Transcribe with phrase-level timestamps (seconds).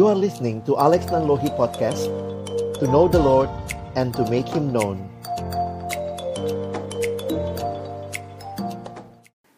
[0.00, 2.08] You are listening to Alex Nanlohi Podcast
[2.80, 3.52] To know the Lord
[4.00, 4.96] and to make Him known.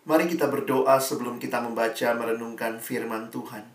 [0.02, 3.70] Mari kita berdoa sebelum kita membaca merenungkan firman Tuhan.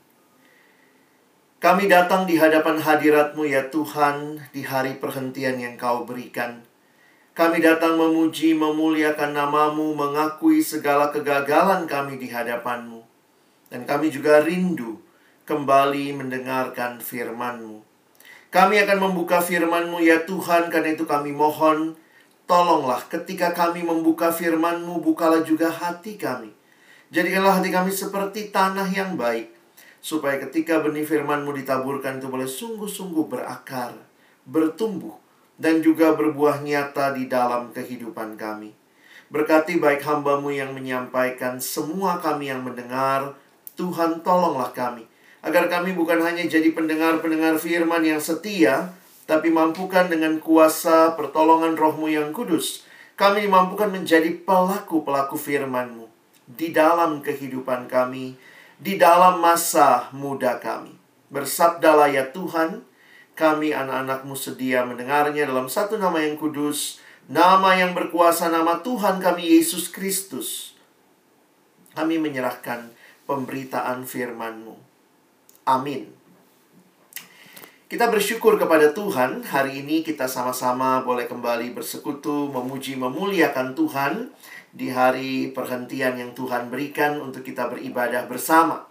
[1.64, 6.68] Kami datang di hadapan hadiratmu ya Tuhan Di hari perhentian yang kau berikan.
[7.32, 13.08] Kami datang memuji, memuliakan namamu, mengakui segala kegagalan kami di hadapanmu.
[13.72, 15.07] Dan kami juga rindu
[15.48, 17.80] kembali mendengarkan firmanmu.
[18.52, 21.96] Kami akan membuka firmanmu ya Tuhan, karena itu kami mohon,
[22.44, 26.52] tolonglah ketika kami membuka firmanmu, bukalah juga hati kami.
[27.16, 29.56] Jadikanlah hati kami seperti tanah yang baik,
[30.04, 33.96] supaya ketika benih firmanmu ditaburkan itu boleh sungguh-sungguh berakar,
[34.44, 35.16] bertumbuh,
[35.56, 38.76] dan juga berbuah nyata di dalam kehidupan kami.
[39.28, 43.36] Berkati baik hambamu yang menyampaikan semua kami yang mendengar,
[43.76, 45.08] Tuhan tolonglah kami.
[45.46, 52.08] Agar kami bukan hanya jadi pendengar-pendengar firman yang setia, tapi mampukan dengan kuasa pertolongan rohmu
[52.08, 52.88] yang kudus.
[53.20, 56.08] Kami dimampukan menjadi pelaku-pelaku firmanmu
[56.48, 58.40] di dalam kehidupan kami,
[58.80, 60.96] di dalam masa muda kami.
[61.28, 62.88] Bersabdalah ya Tuhan,
[63.36, 69.60] kami anak-anakmu sedia mendengarnya dalam satu nama yang kudus, nama yang berkuasa, nama Tuhan kami
[69.60, 70.74] Yesus Kristus.
[71.92, 72.88] Kami menyerahkan
[73.28, 74.87] pemberitaan firman-Mu.
[75.68, 76.08] Amin.
[77.92, 84.32] Kita bersyukur kepada Tuhan, hari ini kita sama-sama boleh kembali bersekutu, memuji, memuliakan Tuhan
[84.72, 88.88] di hari perhentian yang Tuhan berikan untuk kita beribadah bersama.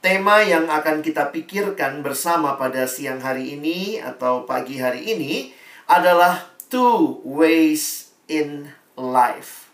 [0.00, 5.52] Tema yang akan kita pikirkan bersama pada siang hari ini atau pagi hari ini
[5.88, 9.68] adalah two ways in life.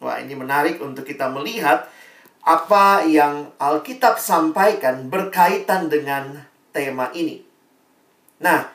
[0.00, 1.88] Wah, ini menarik untuk kita melihat
[2.42, 6.42] apa yang Alkitab sampaikan berkaitan dengan
[6.74, 7.38] tema ini.
[8.42, 8.66] Nah,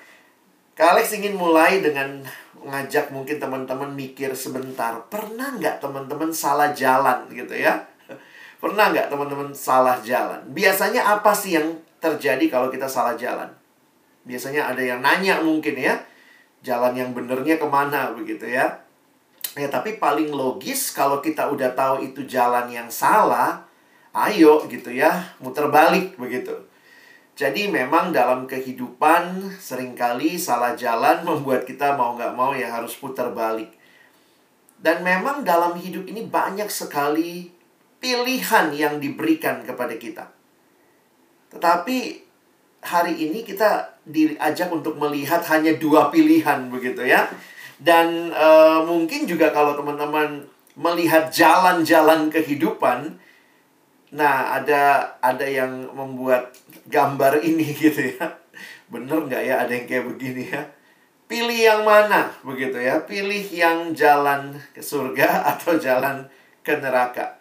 [0.72, 2.24] Kak Alex ingin mulai dengan
[2.64, 4.96] mengajak mungkin teman-teman mikir sebentar.
[5.12, 7.84] Pernah nggak teman-teman salah jalan gitu ya?
[8.58, 10.40] Pernah nggak teman-teman salah jalan?
[10.56, 13.52] Biasanya apa sih yang terjadi kalau kita salah jalan?
[14.24, 16.00] Biasanya ada yang nanya mungkin ya,
[16.64, 18.87] jalan yang benernya ke mana begitu ya.
[19.58, 23.66] Ya tapi paling logis kalau kita udah tahu itu jalan yang salah,
[24.14, 26.54] ayo gitu ya, muter balik begitu.
[27.38, 32.94] Jadi memang dalam kehidupan sering kali salah jalan membuat kita mau nggak mau ya harus
[32.98, 33.74] putar balik.
[34.78, 37.50] Dan memang dalam hidup ini banyak sekali
[37.98, 40.30] pilihan yang diberikan kepada kita.
[41.50, 41.98] Tetapi
[42.86, 47.26] hari ini kita diajak untuk melihat hanya dua pilihan begitu ya.
[47.78, 48.50] Dan e,
[48.86, 50.46] mungkin juga kalau teman-teman
[50.78, 53.18] melihat jalan-jalan kehidupan,
[54.14, 56.54] nah ada ada yang membuat
[56.90, 58.38] gambar ini gitu ya.
[58.90, 60.62] Bener nggak ya ada yang kayak begini ya?
[61.28, 63.04] Pilih yang mana begitu ya?
[63.04, 66.26] Pilih yang jalan ke surga atau jalan
[66.66, 67.38] ke neraka.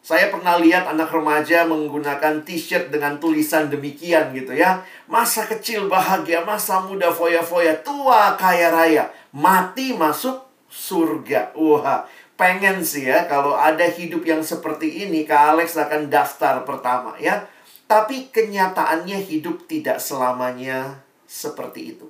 [0.00, 4.80] Saya pernah lihat anak remaja menggunakan t-shirt dengan tulisan demikian gitu ya.
[5.04, 11.54] Masa kecil bahagia, masa muda foya-foya, tua kaya raya, mati masuk surga.
[11.58, 12.06] Wah,
[12.38, 17.46] pengen sih ya kalau ada hidup yang seperti ini, Kak Alex akan daftar pertama ya.
[17.90, 22.06] Tapi kenyataannya hidup tidak selamanya seperti itu.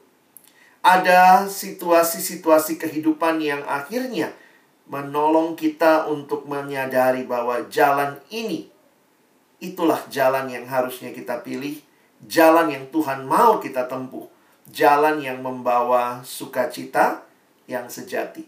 [0.81, 4.33] Ada situasi-situasi kehidupan yang akhirnya
[4.89, 8.69] menolong kita untuk menyadari bahwa jalan ini
[9.61, 11.79] itulah jalan yang harusnya kita pilih,
[12.25, 14.27] jalan yang Tuhan mau kita tempuh,
[14.71, 17.27] jalan yang membawa sukacita
[17.71, 18.47] yang sejati.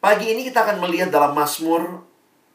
[0.00, 2.00] Pagi ini kita akan melihat dalam Mazmur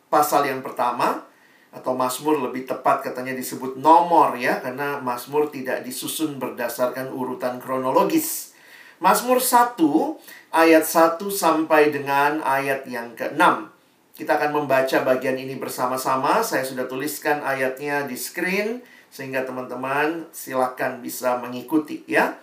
[0.09, 1.21] pasal yang pertama
[1.69, 8.55] atau Mazmur lebih tepat katanya disebut nomor ya karena Mazmur tidak disusun berdasarkan urutan kronologis.
[9.03, 9.75] Mazmur 1
[10.55, 13.75] ayat 1 sampai dengan ayat yang ke-6.
[14.15, 16.39] Kita akan membaca bagian ini bersama-sama.
[16.39, 18.79] Saya sudah tuliskan ayatnya di screen
[19.11, 22.39] sehingga teman-teman silakan bisa mengikuti ya.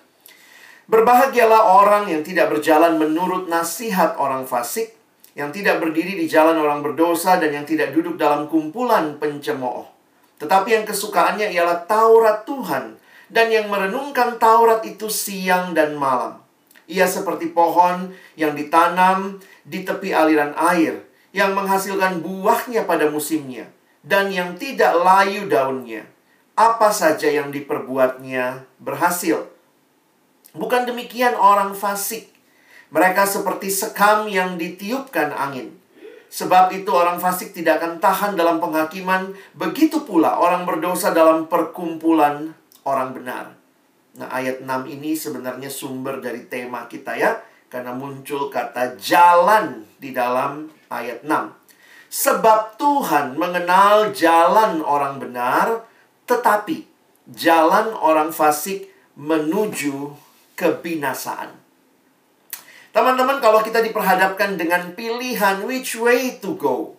[0.90, 4.94] Berbahagialah orang yang tidak berjalan menurut nasihat orang fasik,
[5.32, 9.88] yang tidak berdiri di jalan orang berdosa dan yang tidak duduk dalam kumpulan pencemooh.
[10.42, 12.98] Tetapi yang kesukaannya ialah Taurat Tuhan
[13.32, 16.42] dan yang merenungkan Taurat itu siang dan malam.
[16.90, 21.00] Ia seperti pohon yang ditanam di tepi aliran air,
[21.32, 23.70] yang menghasilkan buahnya pada musimnya,
[24.04, 26.04] dan yang tidak layu daunnya.
[26.52, 29.48] Apa saja yang diperbuatnya berhasil.
[30.52, 32.28] Bukan demikian orang fasik.
[32.92, 35.80] Mereka seperti sekam yang ditiupkan angin.
[36.32, 42.56] Sebab itu orang fasik tidak akan tahan dalam penghakiman, begitu pula orang berdosa dalam perkumpulan
[42.88, 43.52] orang benar.
[44.16, 47.40] Nah, ayat 6 ini sebenarnya sumber dari tema kita ya,
[47.72, 51.52] karena muncul kata jalan di dalam ayat 6.
[52.12, 55.84] Sebab Tuhan mengenal jalan orang benar,
[56.28, 56.84] tetapi
[57.32, 60.12] jalan orang fasik menuju
[60.54, 61.54] kebinasaan.
[62.92, 66.92] Teman-teman, kalau kita diperhadapkan dengan pilihan which way to go,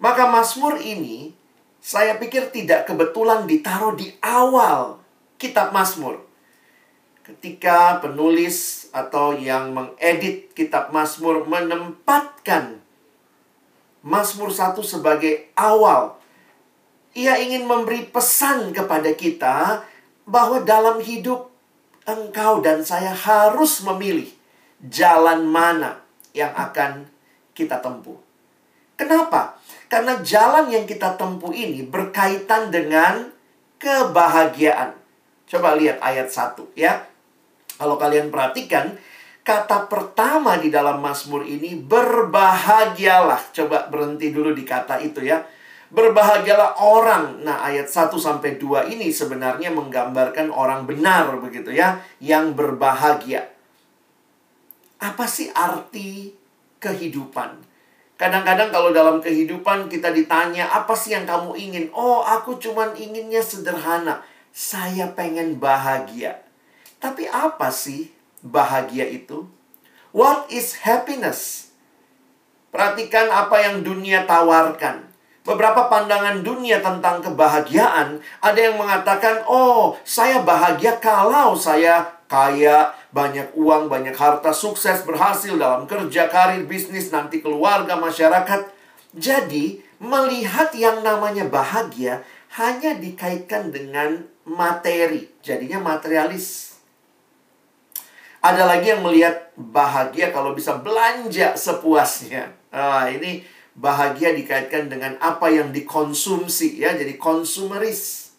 [0.00, 1.36] maka Mazmur ini
[1.80, 5.00] saya pikir tidak kebetulan ditaruh di awal
[5.36, 6.24] kitab Mazmur.
[7.20, 12.80] Ketika penulis atau yang mengedit kitab Mazmur menempatkan
[14.00, 16.16] Mazmur 1 sebagai awal,
[17.12, 19.84] ia ingin memberi pesan kepada kita
[20.24, 21.49] bahwa dalam hidup
[22.16, 24.26] engkau dan saya harus memilih
[24.82, 26.00] jalan mana
[26.32, 27.06] yang akan
[27.52, 28.16] kita tempuh.
[28.96, 29.60] Kenapa?
[29.90, 33.32] Karena jalan yang kita tempuh ini berkaitan dengan
[33.80, 34.94] kebahagiaan.
[35.50, 37.08] Coba lihat ayat 1 ya.
[37.80, 38.94] Kalau kalian perhatikan,
[39.40, 43.50] kata pertama di dalam Mazmur ini berbahagialah.
[43.56, 45.42] Coba berhenti dulu di kata itu ya.
[45.90, 47.42] Berbahagialah orang.
[47.42, 53.50] Nah, ayat 1 sampai 2 ini sebenarnya menggambarkan orang benar begitu ya, yang berbahagia.
[55.02, 56.30] Apa sih arti
[56.78, 57.66] kehidupan?
[58.14, 61.84] Kadang-kadang kalau dalam kehidupan kita ditanya, apa sih yang kamu ingin?
[61.90, 64.22] Oh, aku cuman inginnya sederhana.
[64.54, 66.38] Saya pengen bahagia.
[67.02, 68.12] Tapi apa sih
[68.46, 69.48] bahagia itu?
[70.14, 71.72] What is happiness?
[72.70, 75.09] Perhatikan apa yang dunia tawarkan.
[75.40, 83.58] Beberapa pandangan dunia tentang kebahagiaan, ada yang mengatakan, "Oh, saya bahagia kalau saya kaya, banyak
[83.58, 88.70] uang, banyak harta, sukses, berhasil dalam kerja, karir, bisnis, nanti keluarga, masyarakat.
[89.18, 92.22] Jadi, melihat yang namanya bahagia
[92.54, 95.26] hanya dikaitkan dengan materi.
[95.42, 96.78] Jadinya materialis.
[98.40, 102.54] Ada lagi yang melihat bahagia kalau bisa belanja sepuasnya.
[102.70, 103.42] Ah, ini
[103.80, 108.30] bahagia dikaitkan dengan apa yang dikonsumsi ya, jadi konsumeris.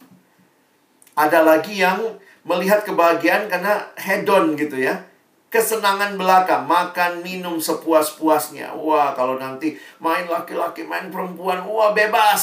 [1.18, 5.10] Ada lagi yang melihat kebahagiaan karena hedon gitu ya.
[5.52, 8.72] Kesenangan belaka, makan, minum sepuas-puasnya.
[8.72, 12.40] Wah, kalau nanti main laki-laki, main perempuan, wah bebas.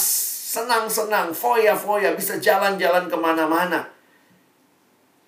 [0.53, 3.89] Senang-senang, foya-foya, bisa jalan-jalan ke mana-mana.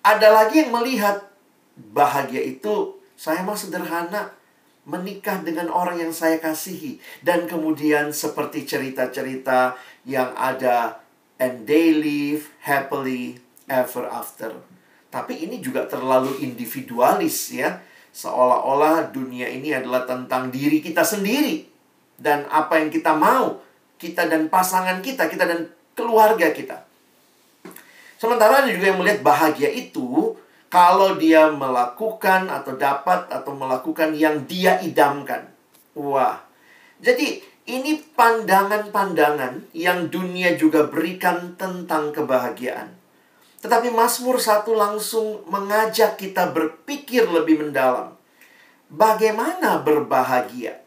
[0.05, 1.25] Ada lagi yang melihat
[1.73, 4.29] bahagia itu, saya mah sederhana.
[4.81, 6.97] Menikah dengan orang yang saya kasihi.
[7.21, 11.01] Dan kemudian seperti cerita-cerita yang ada,
[11.37, 13.37] and they live happily
[13.69, 14.57] ever after.
[15.11, 17.83] Tapi ini juga terlalu individualis ya.
[18.11, 21.63] Seolah-olah dunia ini adalah tentang diri kita sendiri
[22.21, 23.59] dan apa yang kita mau,
[23.97, 25.59] kita dan pasangan kita, kita dan
[25.97, 26.85] keluarga kita.
[28.21, 30.37] Sementara ada juga yang melihat bahagia itu
[30.71, 35.51] kalau dia melakukan atau dapat atau melakukan yang dia idamkan.
[35.99, 36.39] Wah.
[37.03, 42.95] Jadi ini pandangan-pandangan yang dunia juga berikan tentang kebahagiaan.
[43.61, 48.17] Tetapi Mazmur 1 langsung mengajak kita berpikir lebih mendalam.
[48.89, 50.81] Bagaimana berbahagia?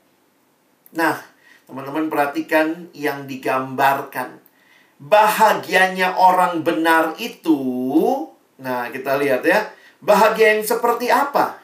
[0.96, 1.20] Nah,
[1.68, 4.42] teman-teman perhatikan yang digambarkan.
[4.98, 7.54] Bahagianya orang benar itu,
[8.58, 9.70] nah kita lihat ya,
[10.02, 11.58] bahagia yang seperti apa?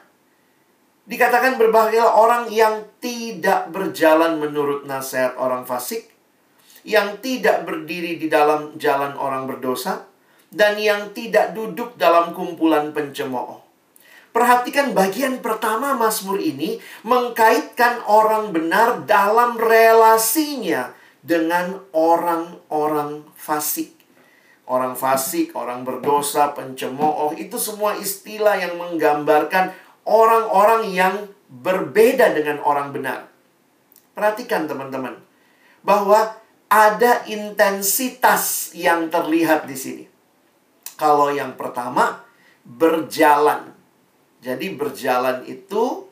[1.05, 6.07] Dikatakan berbahagialah orang yang tidak berjalan menurut nasihat orang fasik,
[6.87, 10.07] yang tidak berdiri di dalam jalan orang berdosa,
[10.51, 13.63] dan yang tidak duduk dalam kumpulan pencemooh.
[14.31, 24.00] Perhatikan bagian pertama Mazmur ini mengkaitkan orang benar dalam relasinya dengan orang-orang fasik.
[24.71, 29.75] Orang fasik, orang berdosa, pencemooh, itu semua istilah yang menggambarkan
[30.07, 33.27] orang-orang yang berbeda dengan orang benar.
[34.15, 35.19] Perhatikan teman-teman,
[35.83, 36.39] bahwa
[36.71, 40.05] ada intensitas yang terlihat di sini.
[40.95, 42.23] Kalau yang pertama,
[42.63, 43.75] berjalan.
[44.39, 46.07] Jadi berjalan itu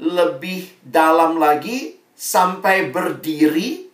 [0.00, 3.84] lebih dalam lagi sampai berdiri.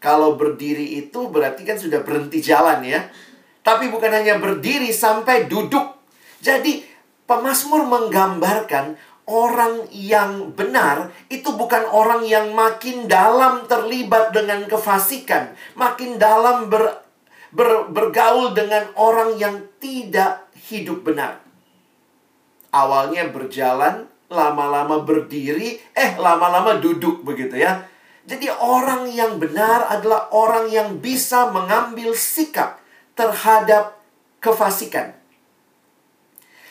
[0.00, 3.04] Kalau berdiri itu berarti kan sudah berhenti jalan ya.
[3.68, 5.92] Tapi bukan hanya berdiri sampai duduk.
[6.40, 6.80] Jadi
[7.28, 8.96] pemazmur menggambarkan
[9.28, 17.04] orang yang benar itu bukan orang yang makin dalam terlibat dengan kefasikan, makin dalam ber,
[17.52, 21.44] ber, bergaul dengan orang yang tidak hidup benar.
[22.72, 27.84] Awalnya berjalan, lama-lama berdiri, eh lama-lama duduk begitu ya.
[28.24, 32.87] Jadi orang yang benar adalah orang yang bisa mengambil sikap
[33.18, 33.98] terhadap
[34.38, 35.18] kefasikan.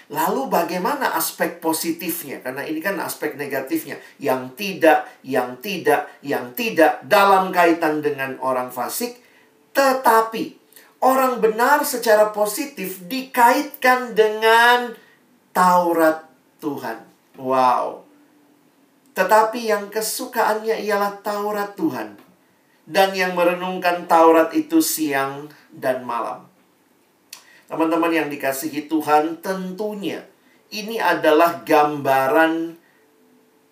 [0.07, 2.39] Lalu bagaimana aspek positifnya?
[2.39, 3.99] Karena ini kan aspek negatifnya.
[4.23, 9.19] Yang tidak, yang tidak, yang tidak dalam kaitan dengan orang fasik.
[9.75, 10.55] Tetapi
[11.03, 14.95] orang benar secara positif dikaitkan dengan
[15.51, 16.23] Taurat
[16.63, 17.03] Tuhan.
[17.35, 18.07] Wow.
[19.11, 22.15] Tetapi yang kesukaannya ialah Taurat Tuhan.
[22.87, 26.49] Dan yang merenungkan Taurat itu siang dan malam.
[27.69, 30.25] Teman-teman yang dikasihi Tuhan, tentunya
[30.73, 32.75] ini adalah gambaran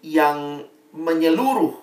[0.06, 1.74] yang menyeluruh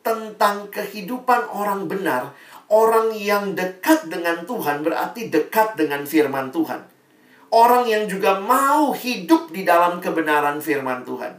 [0.00, 2.32] tentang kehidupan orang benar.
[2.72, 6.80] Orang yang dekat dengan Tuhan berarti dekat dengan firman Tuhan.
[7.52, 11.36] Orang yang juga mau hidup di dalam kebenaran firman Tuhan.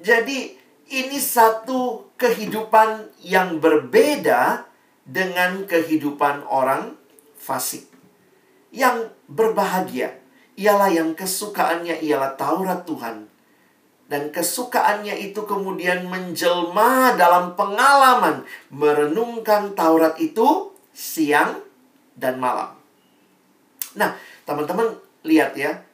[0.00, 0.52] Jadi,
[0.92, 4.68] ini satu kehidupan yang berbeda
[5.08, 6.99] dengan kehidupan orang
[7.40, 7.88] fasik
[8.70, 10.20] yang berbahagia
[10.60, 13.26] ialah yang kesukaannya ialah Taurat Tuhan.
[14.10, 21.62] Dan kesukaannya itu kemudian menjelma dalam pengalaman merenungkan Taurat itu siang
[22.18, 22.74] dan malam.
[23.94, 25.86] Nah, teman-teman lihat ya.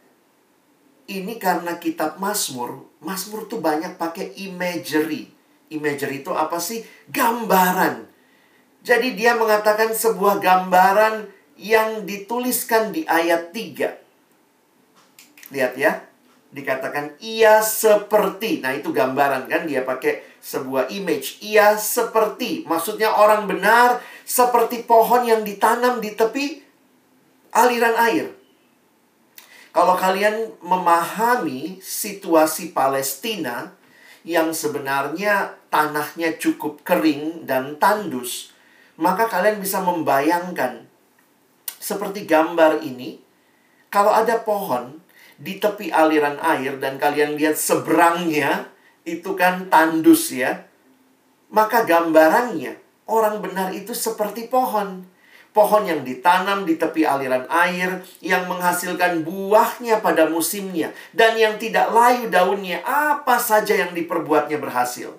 [1.07, 5.31] Ini karena kitab Mazmur, Mazmur tuh banyak pakai imagery.
[5.71, 6.83] Imagery itu apa sih?
[7.15, 8.11] Gambaran.
[8.83, 13.97] Jadi dia mengatakan sebuah gambaran yang dituliskan di ayat 3.
[15.53, 16.05] Lihat ya.
[16.53, 18.65] Dikatakan ia seperti.
[18.65, 21.43] Nah, itu gambaran kan dia pakai sebuah image.
[21.43, 22.65] Ia seperti.
[22.65, 26.63] Maksudnya orang benar seperti pohon yang ditanam di tepi
[27.53, 28.37] aliran air.
[29.77, 33.77] Kalau kalian memahami situasi Palestina
[34.25, 38.57] yang sebenarnya tanahnya cukup kering dan tandus,
[38.97, 40.86] maka kalian bisa membayangkan
[41.87, 43.23] seperti gambar ini,
[43.95, 44.99] kalau ada pohon
[45.39, 48.67] di tepi aliran air dan kalian lihat seberangnya
[49.07, 50.67] itu kan tandus ya.
[51.55, 52.75] Maka gambarannya
[53.07, 55.07] orang benar itu seperti pohon.
[55.55, 61.89] Pohon yang ditanam di tepi aliran air yang menghasilkan buahnya pada musimnya dan yang tidak
[61.95, 65.17] layu daunnya apa saja yang diperbuatnya berhasil.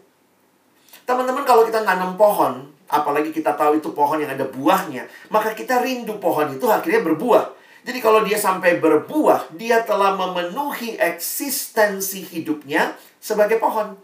[1.07, 5.83] Teman-teman kalau kita nanam pohon, apalagi kita tahu itu pohon yang ada buahnya, maka kita
[5.83, 7.45] rindu pohon itu akhirnya berbuah.
[7.87, 13.95] Jadi kalau dia sampai berbuah, dia telah memenuhi eksistensi hidupnya sebagai pohon.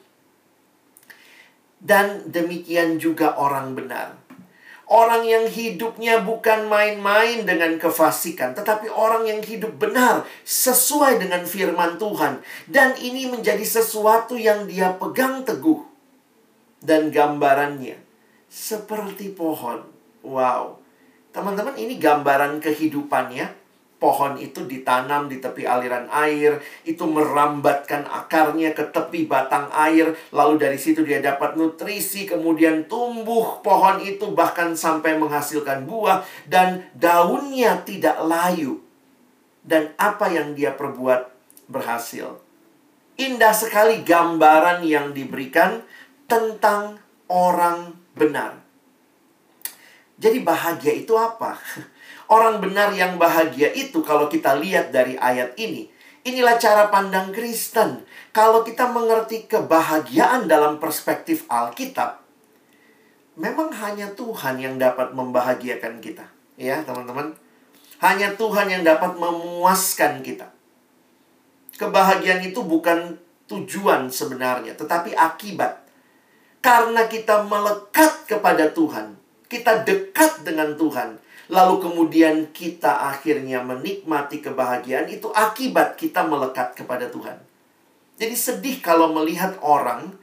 [1.84, 4.16] Dan demikian juga orang benar.
[4.88, 12.00] Orang yang hidupnya bukan main-main dengan kefasikan, tetapi orang yang hidup benar sesuai dengan firman
[12.00, 12.40] Tuhan.
[12.72, 15.84] Dan ini menjadi sesuatu yang dia pegang teguh.
[16.84, 18.03] Dan gambarannya
[18.54, 19.82] seperti pohon.
[20.22, 20.78] Wow.
[21.34, 23.66] Teman-teman, ini gambaran kehidupannya.
[23.98, 30.60] Pohon itu ditanam di tepi aliran air, itu merambatkan akarnya ke tepi batang air, lalu
[30.60, 36.20] dari situ dia dapat nutrisi, kemudian tumbuh pohon itu bahkan sampai menghasilkan buah,
[36.52, 38.84] dan daunnya tidak layu.
[39.64, 41.32] Dan apa yang dia perbuat
[41.72, 42.44] berhasil.
[43.16, 45.80] Indah sekali gambaran yang diberikan
[46.28, 47.00] tentang
[47.32, 48.64] orang benar.
[50.18, 51.58] Jadi bahagia itu apa?
[52.34, 55.90] Orang benar yang bahagia itu kalau kita lihat dari ayat ini,
[56.24, 58.08] inilah cara pandang Kristen.
[58.32, 62.24] Kalau kita mengerti kebahagiaan dalam perspektif Alkitab,
[63.36, 66.26] memang hanya Tuhan yang dapat membahagiakan kita.
[66.56, 67.36] Ya, teman-teman.
[68.00, 70.50] Hanya Tuhan yang dapat memuaskan kita.
[71.76, 73.18] Kebahagiaan itu bukan
[73.50, 75.83] tujuan sebenarnya, tetapi akibat
[76.64, 79.20] karena kita melekat kepada Tuhan,
[79.52, 81.20] kita dekat dengan Tuhan,
[81.52, 87.36] lalu kemudian kita akhirnya menikmati kebahagiaan itu akibat kita melekat kepada Tuhan.
[88.16, 90.16] Jadi sedih kalau melihat orang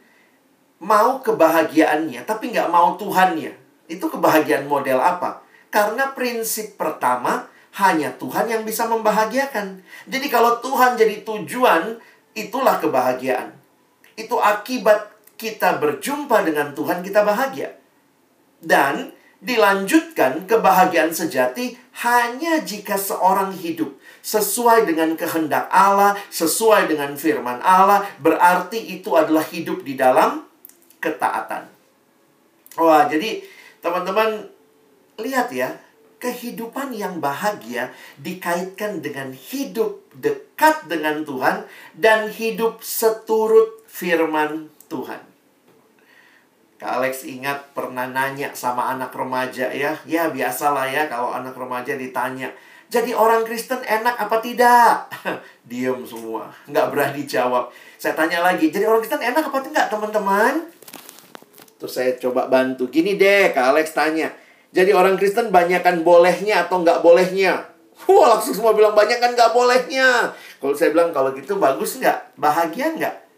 [0.81, 3.53] mau kebahagiaannya tapi nggak mau Tuhannya.
[3.91, 5.45] Itu kebahagiaan model apa?
[5.69, 9.85] Karena prinsip pertama hanya Tuhan yang bisa membahagiakan.
[10.09, 12.01] Jadi kalau Tuhan jadi tujuan,
[12.33, 13.55] itulah kebahagiaan.
[14.15, 15.10] Itu akibat
[15.41, 17.73] kita berjumpa dengan Tuhan, kita bahagia.
[18.61, 21.73] Dan dilanjutkan kebahagiaan sejati
[22.05, 29.41] hanya jika seorang hidup sesuai dengan kehendak Allah, sesuai dengan firman Allah, berarti itu adalah
[29.49, 30.45] hidup di dalam
[31.01, 31.73] ketaatan.
[32.77, 33.41] Wah, jadi
[33.81, 34.45] teman-teman
[35.17, 35.81] lihat ya,
[36.21, 41.65] kehidupan yang bahagia dikaitkan dengan hidup dekat dengan Tuhan
[41.97, 45.30] dan hidup seturut firman Tuhan.
[46.81, 49.93] Kak Alex ingat pernah nanya sama anak remaja ya.
[50.09, 52.49] Ya biasalah ya kalau anak remaja ditanya.
[52.89, 55.13] Jadi orang Kristen enak apa tidak?
[55.69, 56.49] Diem semua.
[56.65, 57.69] Nggak berani jawab.
[58.01, 58.73] Saya tanya lagi.
[58.73, 60.73] Jadi orang Kristen enak apa tidak teman-teman?
[61.77, 62.89] Terus saya coba bantu.
[62.89, 64.33] Gini deh Kak Alex tanya.
[64.73, 67.69] Jadi orang Kristen banyakkan bolehnya atau nggak bolehnya?
[68.09, 70.33] Wah langsung semua bilang banyak kan nggak bolehnya.
[70.57, 72.41] Kalau saya bilang kalau gitu bagus nggak?
[72.41, 73.30] Bahagia nggak?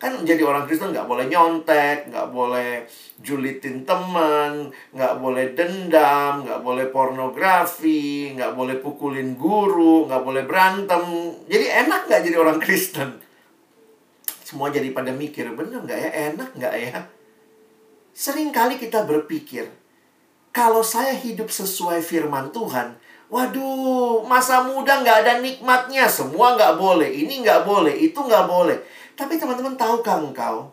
[0.00, 2.88] Kan jadi orang Kristen nggak boleh nyontek, nggak boleh
[3.20, 11.04] julitin teman, nggak boleh dendam, nggak boleh pornografi, nggak boleh pukulin guru, nggak boleh berantem.
[11.44, 13.20] Jadi enak nggak jadi orang Kristen?
[14.40, 16.10] Semua jadi pada mikir, bener nggak ya?
[16.32, 16.98] Enak nggak ya?
[18.16, 19.68] Sering kali kita berpikir,
[20.48, 22.96] kalau saya hidup sesuai firman Tuhan,
[23.28, 28.80] waduh, masa muda nggak ada nikmatnya, semua nggak boleh, ini nggak boleh, itu nggak boleh.
[29.20, 30.72] Tapi teman-teman tahukah engkau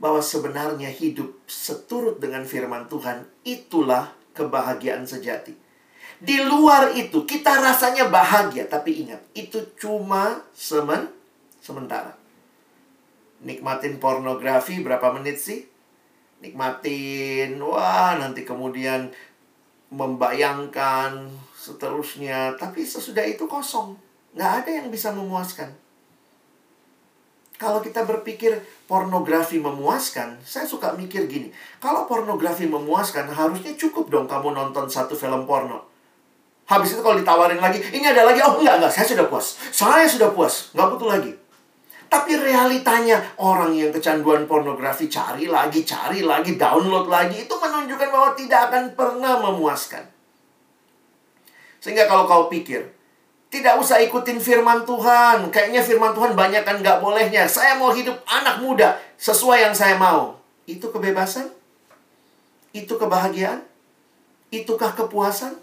[0.00, 5.52] bahwa sebenarnya hidup seturut dengan firman Tuhan itulah kebahagiaan sejati.
[6.18, 11.12] Di luar itu kita rasanya bahagia, tapi ingat, itu cuma semen
[11.60, 12.16] sementara.
[13.44, 15.68] Nikmatin pornografi berapa menit sih?
[16.40, 19.12] Nikmatin, wah nanti kemudian
[19.92, 22.56] membayangkan seterusnya.
[22.56, 23.94] Tapi sesudah itu kosong.
[24.32, 25.87] Nggak ada yang bisa memuaskan.
[27.58, 28.54] Kalau kita berpikir
[28.86, 31.50] pornografi memuaskan, saya suka mikir gini.
[31.82, 35.82] Kalau pornografi memuaskan, harusnya cukup dong kamu nonton satu film porno.
[36.70, 38.38] Habis itu kalau ditawarin lagi, ini ada lagi.
[38.46, 39.58] Oh enggak, enggak, saya sudah puas.
[39.74, 41.32] Saya sudah puas, nggak butuh lagi.
[42.08, 47.42] Tapi realitanya orang yang kecanduan pornografi cari lagi, cari lagi, download lagi.
[47.44, 50.06] Itu menunjukkan bahwa tidak akan pernah memuaskan.
[51.82, 52.86] Sehingga kalau kau pikir,
[53.48, 55.48] tidak usah ikutin firman Tuhan.
[55.48, 57.48] Kayaknya firman Tuhan banyak kan nggak bolehnya.
[57.48, 60.36] Saya mau hidup anak muda sesuai yang saya mau.
[60.68, 61.48] Itu kebebasan?
[62.76, 63.64] Itu kebahagiaan?
[64.52, 65.56] Itukah kepuasan?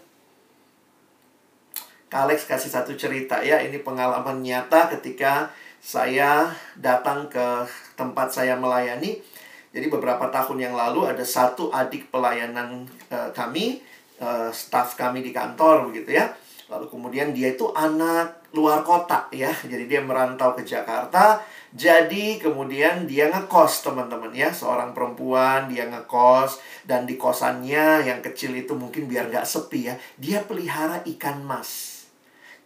[2.06, 3.62] Kak Alex kasih satu cerita ya.
[3.62, 9.22] Ini pengalaman nyata ketika saya datang ke tempat saya melayani.
[9.70, 13.84] Jadi beberapa tahun yang lalu ada satu adik pelayanan uh, kami,
[14.18, 16.34] uh, staff kami di kantor begitu ya
[16.66, 19.54] Lalu kemudian dia itu anak luar kota ya.
[19.54, 21.38] Jadi dia merantau ke Jakarta.
[21.70, 24.50] Jadi kemudian dia ngekos teman-teman ya.
[24.50, 26.58] Seorang perempuan dia ngekos.
[26.82, 29.94] Dan di kosannya yang kecil itu mungkin biar nggak sepi ya.
[30.18, 32.02] Dia pelihara ikan mas.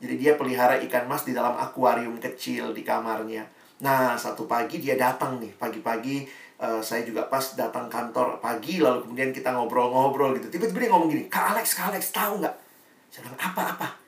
[0.00, 3.44] Jadi dia pelihara ikan mas di dalam akuarium kecil di kamarnya.
[3.84, 5.52] Nah satu pagi dia datang nih.
[5.60, 6.24] Pagi-pagi
[6.56, 8.80] uh, saya juga pas datang kantor pagi.
[8.80, 10.56] Lalu kemudian kita ngobrol-ngobrol gitu.
[10.56, 11.24] Tiba-tiba dia ngomong gini.
[11.28, 12.56] Kak Alex, Kak Alex tahu nggak?
[13.11, 13.99] Saya bilang, apa-apa?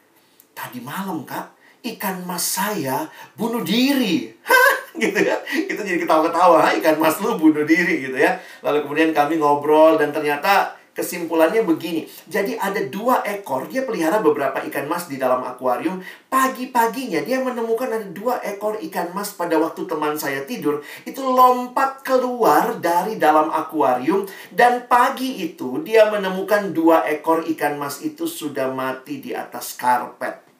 [0.54, 4.30] Tadi malam, Kak, ikan mas saya bunuh diri.
[5.02, 5.36] Gitu ya.
[5.42, 8.36] Kita jadi ketawa-ketawa, ikan mas lu bunuh diri gitu ya.
[8.60, 14.60] Lalu kemudian kami ngobrol dan ternyata Kesimpulannya begini, jadi ada dua ekor, dia pelihara beberapa
[14.68, 16.04] ikan mas di dalam akuarium.
[16.28, 20.84] Pagi-paginya dia menemukan ada dua ekor ikan mas pada waktu teman saya tidur.
[21.08, 24.28] Itu lompat keluar dari dalam akuarium.
[24.52, 30.51] Dan pagi itu dia menemukan dua ekor ikan mas itu sudah mati di atas karpet.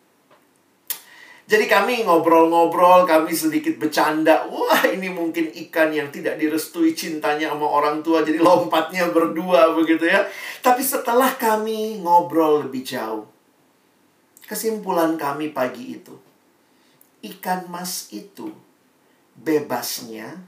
[1.53, 4.49] Jadi kami ngobrol-ngobrol, kami sedikit bercanda.
[4.49, 10.09] Wah, ini mungkin ikan yang tidak direstui cintanya sama orang tua, jadi lompatnya berdua begitu
[10.09, 10.25] ya.
[10.65, 13.29] Tapi setelah kami ngobrol lebih jauh,
[14.49, 16.17] kesimpulan kami pagi itu,
[17.21, 18.49] ikan mas itu
[19.37, 20.41] bebasnya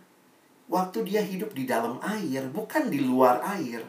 [0.72, 3.84] waktu dia hidup di dalam air, bukan di luar air.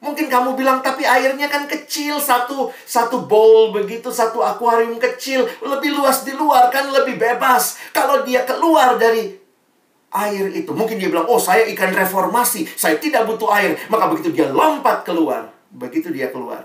[0.00, 5.92] Mungkin kamu bilang, tapi airnya kan kecil, satu satu bowl begitu, satu akuarium kecil, lebih
[5.92, 7.76] luas di luar kan lebih bebas.
[7.92, 9.36] Kalau dia keluar dari
[10.08, 13.76] air itu, mungkin dia bilang, oh saya ikan reformasi, saya tidak butuh air.
[13.92, 16.64] Maka begitu dia lompat keluar, begitu dia keluar,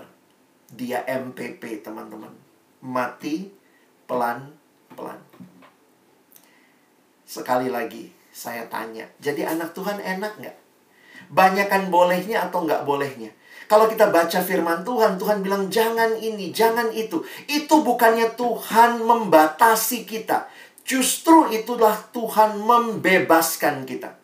[0.72, 2.32] dia MPP teman-teman,
[2.80, 3.52] mati
[4.08, 5.20] pelan-pelan.
[7.28, 10.65] Sekali lagi, saya tanya, jadi anak Tuhan enak nggak?
[11.30, 13.30] Banyakan bolehnya atau nggak bolehnya.
[13.66, 17.26] Kalau kita baca firman Tuhan, Tuhan bilang jangan ini, jangan itu.
[17.50, 20.46] Itu bukannya Tuhan membatasi kita.
[20.86, 24.14] Justru itulah Tuhan membebaskan kita.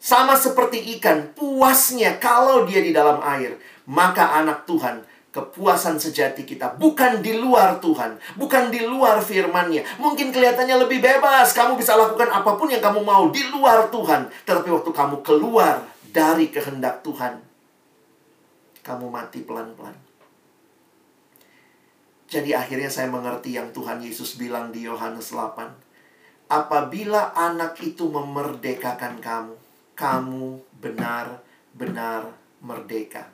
[0.00, 3.60] Sama seperti ikan, puasnya kalau dia di dalam air.
[3.84, 10.00] Maka anak Tuhan, kepuasan sejati kita bukan di luar Tuhan, bukan di luar firman-Nya.
[10.02, 14.26] Mungkin kelihatannya lebih bebas, kamu bisa lakukan apa pun yang kamu mau di luar Tuhan.
[14.48, 17.38] Tetapi waktu kamu keluar dari kehendak Tuhan,
[18.82, 19.94] kamu mati pelan-pelan.
[22.30, 25.66] Jadi akhirnya saya mengerti yang Tuhan Yesus bilang di Yohanes 8.
[26.50, 29.54] Apabila anak itu memerdekakan kamu,
[29.98, 32.30] kamu benar-benar
[32.62, 33.26] merdeka.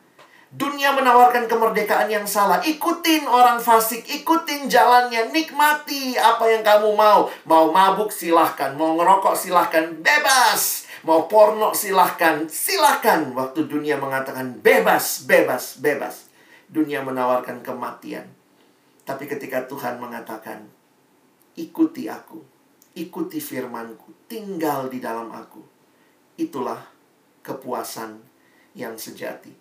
[0.56, 2.64] Dunia menawarkan kemerdekaan yang salah.
[2.64, 7.28] Ikutin orang fasik, ikutin jalannya, nikmati apa yang kamu mau.
[7.44, 10.85] Mau mabuk silahkan, mau ngerokok silahkan, bebas.
[11.06, 13.30] Mau porno silahkan, silahkan.
[13.30, 16.26] Waktu dunia mengatakan bebas, bebas, bebas.
[16.66, 18.26] Dunia menawarkan kematian.
[19.06, 20.66] Tapi ketika Tuhan mengatakan,
[21.54, 22.42] ikuti aku,
[22.98, 25.62] ikuti firmanku, tinggal di dalam aku.
[26.34, 26.82] Itulah
[27.46, 28.18] kepuasan
[28.74, 29.54] yang sejati.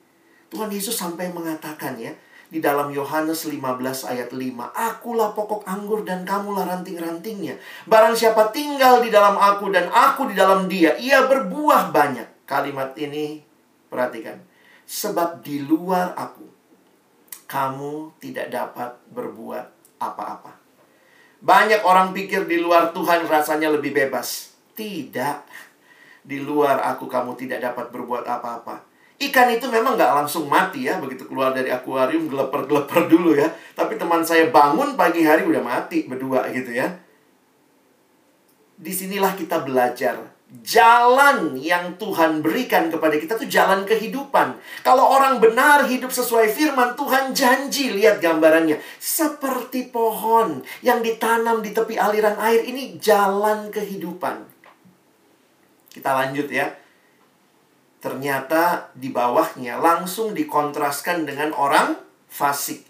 [0.49, 2.17] Tuhan Yesus sampai mengatakan ya,
[2.56, 7.60] di dalam Yohanes 15 ayat 5, Akulah pokok anggur dan kamulah ranting-rantingnya.
[7.84, 12.48] Barang siapa tinggal di dalam aku dan aku di dalam dia, ia berbuah banyak.
[12.48, 13.44] Kalimat ini,
[13.91, 14.39] perhatikan.
[14.88, 16.48] Sebab di luar aku,
[17.52, 20.56] kamu tidak dapat berbuat apa-apa.
[21.44, 24.56] Banyak orang pikir di luar Tuhan rasanya lebih bebas.
[24.80, 25.38] Tidak.
[26.24, 28.94] Di luar aku kamu tidak dapat berbuat apa-apa.
[29.15, 30.99] Ikan itu memang nggak langsung mati ya.
[30.99, 33.47] Begitu keluar dari akuarium, geleper-geleper dulu ya.
[33.71, 36.91] Tapi teman saya bangun pagi hari udah mati berdua gitu ya.
[38.75, 44.56] Di sinilah kita belajar jalan yang Tuhan berikan kepada kita itu jalan kehidupan.
[44.86, 48.78] Kalau orang benar hidup sesuai firman Tuhan janji, lihat gambarannya.
[49.01, 54.45] Seperti pohon yang ditanam di tepi aliran air ini jalan kehidupan.
[55.91, 56.85] Kita lanjut ya.
[57.99, 61.97] Ternyata di bawahnya langsung dikontraskan dengan orang
[62.29, 62.86] fasik.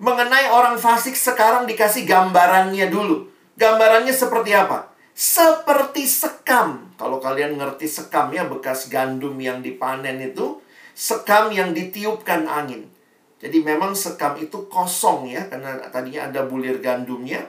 [0.00, 3.28] Mengenai orang fasik sekarang dikasih gambarannya dulu.
[3.56, 4.88] Gambarannya seperti apa?
[5.12, 10.60] Seperti sekam kalau kalian ngerti sekam ya bekas gandum yang dipanen itu,
[10.92, 12.92] sekam yang ditiupkan angin.
[13.40, 17.40] Jadi memang sekam itu kosong ya, karena tadinya ada bulir gandumnya.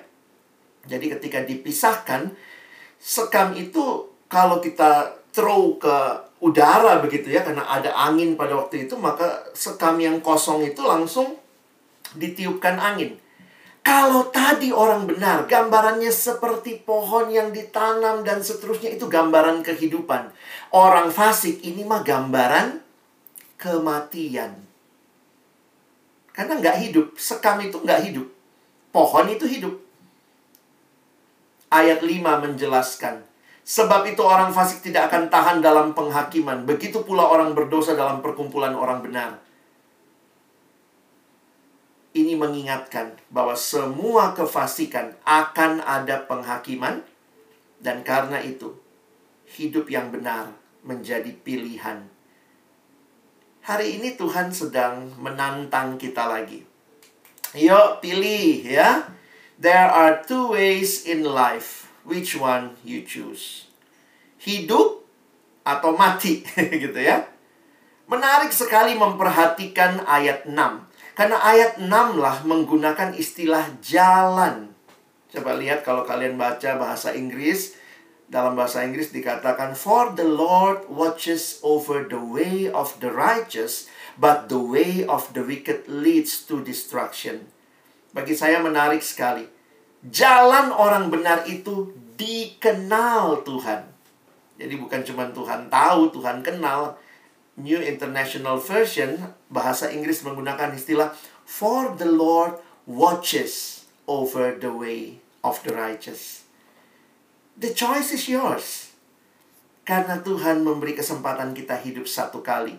[0.88, 2.32] Jadi ketika dipisahkan,
[2.96, 8.98] sekam itu kalau kita throw ke udara begitu ya, karena ada angin pada waktu itu,
[8.98, 11.38] maka sekam yang kosong itu langsung
[12.18, 13.16] ditiupkan angin.
[13.82, 20.30] Kalau tadi orang benar, gambarannya seperti pohon yang ditanam dan seterusnya itu gambaran kehidupan.
[20.70, 22.78] Orang fasik ini mah gambaran
[23.58, 24.54] kematian.
[26.30, 28.28] Karena nggak hidup, sekam itu nggak hidup.
[28.94, 29.74] Pohon itu hidup.
[31.74, 33.26] Ayat 5 menjelaskan,
[33.72, 36.68] Sebab itu orang fasik tidak akan tahan dalam penghakiman.
[36.68, 39.40] Begitu pula orang berdosa dalam perkumpulan orang benar
[42.12, 47.08] ini mengingatkan bahwa semua kefasikan akan ada penghakiman
[47.80, 48.76] dan karena itu
[49.56, 50.52] hidup yang benar
[50.84, 52.04] menjadi pilihan.
[53.62, 56.66] Hari ini Tuhan sedang menantang kita lagi.
[57.56, 59.08] Yuk pilih ya.
[59.62, 61.91] There are two ways in life.
[62.08, 63.70] Which one you choose?
[64.42, 65.06] Hidup
[65.62, 66.42] atau mati
[66.84, 67.30] gitu ya.
[68.10, 74.72] Menarik sekali memperhatikan ayat 6 karena ayat 6 lah menggunakan istilah jalan.
[75.32, 77.78] Coba lihat kalau kalian baca bahasa Inggris.
[78.32, 84.48] Dalam bahasa Inggris dikatakan, For the Lord watches over the way of the righteous, but
[84.48, 87.52] the way of the wicked leads to destruction.
[88.16, 89.52] Bagi saya menarik sekali.
[90.02, 93.86] Jalan orang benar itu dikenal Tuhan.
[94.58, 96.98] Jadi bukan cuma Tuhan tahu, Tuhan kenal.
[97.60, 101.14] New International Version bahasa Inggris menggunakan istilah
[101.46, 102.58] for the Lord
[102.90, 106.48] watches over the way of the righteous.
[107.60, 108.96] The choice is yours.
[109.86, 112.78] Karena Tuhan memberi kesempatan kita hidup satu kali.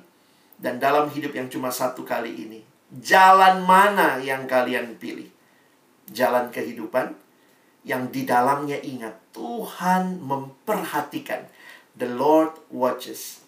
[0.63, 2.61] Dan dalam hidup yang cuma satu kali ini,
[3.03, 5.32] jalan mana yang kalian pilih?
[6.11, 7.15] Jalan kehidupan
[7.87, 11.47] yang di dalamnya ingat Tuhan memperhatikan.
[11.95, 13.43] The Lord watches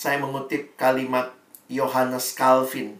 [0.00, 1.36] saya mengutip kalimat
[1.68, 2.96] Yohanes Calvin,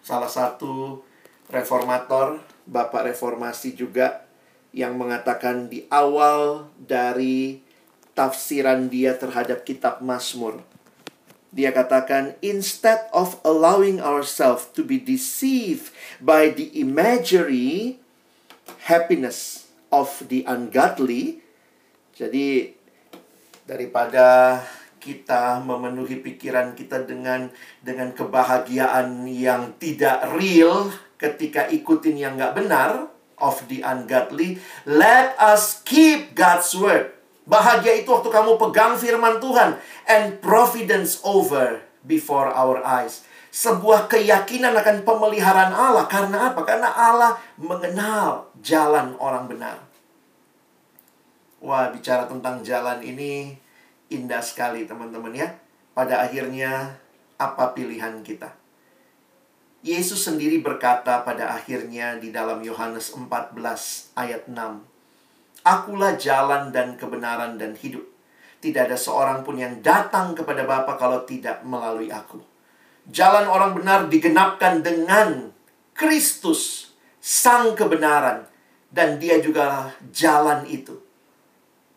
[0.00, 1.04] salah satu
[1.52, 4.24] reformator, bapak reformasi juga
[4.72, 7.60] yang mengatakan di awal dari
[8.16, 10.64] tafsiran dia terhadap kitab Mazmur.
[11.52, 18.00] Dia katakan, instead of allowing ourselves to be deceived by the imagery
[18.88, 21.44] happiness of the ungodly,
[22.16, 22.72] jadi
[23.68, 24.58] daripada
[25.02, 27.50] kita memenuhi pikiran kita dengan
[27.82, 30.88] dengan kebahagiaan yang tidak real
[31.18, 33.10] ketika ikutin yang nggak benar
[33.42, 37.10] of the ungodly let us keep God's word
[37.48, 44.72] bahagia itu waktu kamu pegang firman Tuhan and providence over before our eyes sebuah keyakinan
[44.72, 49.76] akan pemeliharaan Allah karena apa karena Allah mengenal jalan orang benar
[51.62, 53.62] wah bicara tentang jalan ini
[54.12, 55.48] indah sekali teman-teman ya.
[55.96, 57.00] Pada akhirnya
[57.40, 58.52] apa pilihan kita?
[59.82, 63.56] Yesus sendiri berkata pada akhirnya di dalam Yohanes 14
[64.14, 64.54] ayat 6.
[65.62, 68.02] Akulah jalan dan kebenaran dan hidup.
[68.62, 72.38] Tidak ada seorang pun yang datang kepada Bapa kalau tidak melalui aku.
[73.10, 75.50] Jalan orang benar digenapkan dengan
[75.94, 78.46] Kristus, sang kebenaran.
[78.92, 80.94] Dan dia juga jalan itu.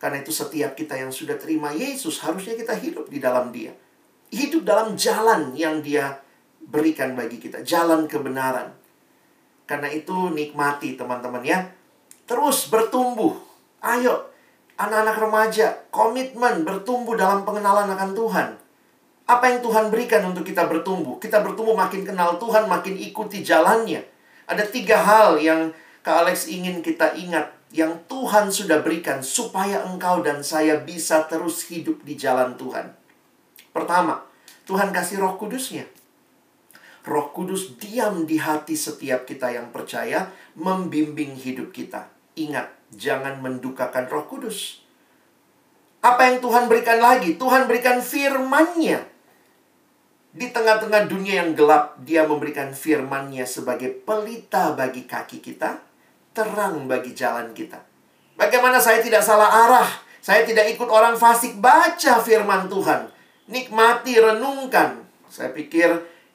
[0.00, 3.70] Karena itu setiap kita yang sudah terima Yesus, harusnya kita hidup di dalam dia.
[4.32, 6.18] Hidup dalam jalan yang dia
[6.66, 7.62] berikan bagi kita.
[7.62, 8.74] Jalan kebenaran.
[9.70, 11.62] Karena itu nikmati teman-teman ya.
[12.26, 13.45] Terus bertumbuh.
[13.86, 14.34] Ayo,
[14.74, 18.48] anak-anak remaja, komitmen bertumbuh dalam pengenalan akan Tuhan.
[19.30, 21.22] Apa yang Tuhan berikan untuk kita bertumbuh?
[21.22, 24.02] Kita bertumbuh makin kenal Tuhan, makin ikuti jalannya.
[24.50, 25.70] Ada tiga hal yang
[26.02, 31.66] Kak Alex ingin kita ingat yang Tuhan sudah berikan supaya engkau dan saya bisa terus
[31.70, 32.90] hidup di jalan Tuhan.
[33.70, 34.26] Pertama,
[34.66, 35.86] Tuhan kasih roh kudusnya.
[37.06, 40.26] Roh Kudus diam di hati setiap kita yang percaya,
[40.58, 42.10] membimbing hidup kita.
[42.34, 44.82] Ingat, jangan mendukakan Roh Kudus.
[46.00, 47.36] Apa yang Tuhan berikan lagi?
[47.36, 49.04] Tuhan berikan firman-Nya.
[50.36, 55.80] Di tengah-tengah dunia yang gelap, Dia memberikan firman-Nya sebagai pelita bagi kaki kita,
[56.36, 57.80] terang bagi jalan kita.
[58.36, 59.88] Bagaimana saya tidak salah arah?
[60.20, 63.08] Saya tidak ikut orang fasik baca firman Tuhan.
[63.48, 65.08] Nikmati, renungkan.
[65.32, 65.88] Saya pikir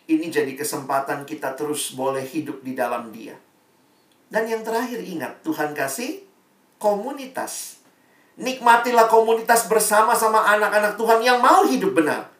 [0.09, 3.37] ini jadi kesempatan kita terus boleh hidup di dalam Dia.
[4.31, 6.30] Dan yang terakhir ingat, Tuhan kasih
[6.81, 7.77] komunitas.
[8.41, 12.33] Nikmatilah komunitas bersama-sama anak-anak Tuhan yang mau hidup benar.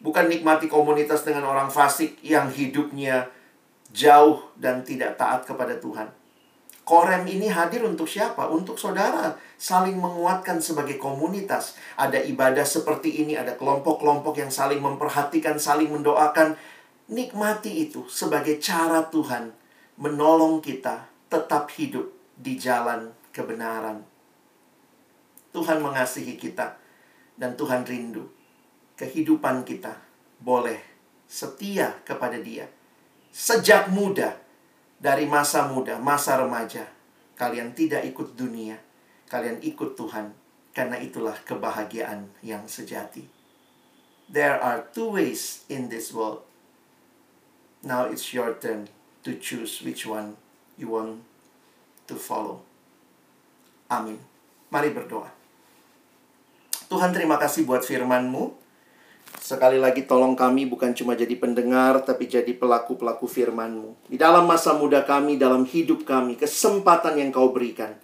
[0.00, 3.28] Bukan nikmati komunitas dengan orang fasik yang hidupnya
[3.92, 6.08] jauh dan tidak taat kepada Tuhan.
[6.84, 8.48] Korem ini hadir untuk siapa?
[8.48, 9.36] Untuk saudara.
[9.56, 11.76] Saling menguatkan sebagai komunitas.
[11.96, 16.56] Ada ibadah seperti ini, ada kelompok-kelompok yang saling memperhatikan, saling mendoakan
[17.04, 19.52] Nikmati itu sebagai cara Tuhan
[20.00, 24.06] menolong kita tetap hidup di jalan kebenaran.
[25.50, 26.78] Tuhan mengasihi kita
[27.34, 28.30] dan Tuhan rindu
[28.94, 29.98] kehidupan kita
[30.38, 30.78] boleh
[31.26, 32.70] setia kepada Dia
[33.34, 34.38] sejak muda
[35.02, 36.86] dari masa muda, masa remaja.
[37.34, 38.78] Kalian tidak ikut dunia,
[39.26, 40.30] kalian ikut Tuhan
[40.70, 43.26] karena itulah kebahagiaan yang sejati.
[44.30, 46.46] There are two ways in this world
[47.84, 48.88] Now it's your turn
[49.24, 50.36] to choose which one
[50.78, 51.20] you want
[52.08, 52.64] to follow.
[53.94, 54.18] Amin.
[54.74, 55.30] Mari berdoa.
[56.90, 58.66] Tuhan terima kasih buat firman-Mu.
[59.38, 64.10] Sekali lagi tolong kami bukan cuma jadi pendengar, tapi jadi pelaku-pelaku firman-Mu.
[64.10, 67.94] Di dalam masa muda kami, dalam hidup kami, kesempatan yang Kau berikan.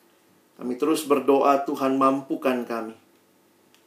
[0.60, 2.94] Kami terus berdoa Tuhan mampukan kami.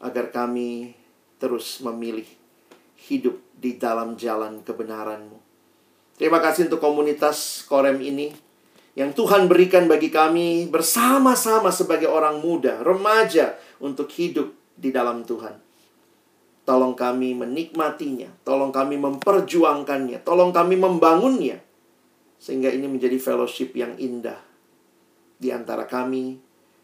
[0.03, 0.97] Agar kami
[1.39, 2.27] terus memilih
[3.07, 5.37] hidup di dalam jalan kebenaran-Mu.
[6.19, 8.31] Terima kasih untuk komunitas Korem ini
[8.93, 15.58] yang Tuhan berikan bagi kami bersama-sama sebagai orang muda, remaja untuk hidup di dalam Tuhan.
[16.63, 21.60] Tolong kami menikmatinya, tolong kami memperjuangkannya, tolong kami membangunnya
[22.38, 24.39] sehingga ini menjadi fellowship yang indah
[25.41, 26.38] di antara kami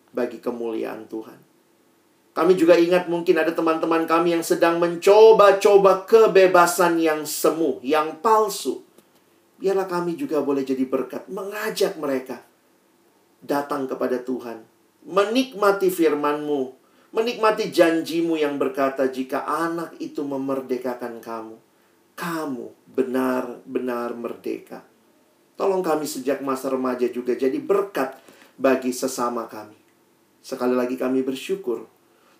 [0.09, 1.39] bagi kemuliaan Tuhan.
[2.33, 8.88] Kami juga ingat mungkin ada teman-teman kami yang sedang mencoba-coba kebebasan yang semu, yang palsu
[9.59, 12.41] biarlah kami juga boleh jadi berkat, mengajak mereka
[13.43, 14.63] datang kepada Tuhan,
[15.03, 16.61] menikmati firman-Mu,
[17.11, 21.55] menikmati janjimu yang berkata jika anak itu memerdekakan kamu,
[22.15, 24.87] kamu benar-benar merdeka.
[25.59, 28.15] Tolong kami sejak masa remaja juga jadi berkat
[28.55, 29.75] bagi sesama kami.
[30.39, 31.83] Sekali lagi kami bersyukur.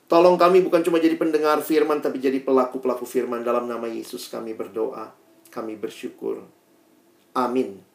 [0.08, 4.56] Tolong kami bukan cuma jadi pendengar firman, tapi jadi pelaku-pelaku firman dalam nama Yesus kami
[4.56, 5.12] berdoa.
[5.52, 6.59] Kami bersyukur.
[7.36, 7.89] Amin.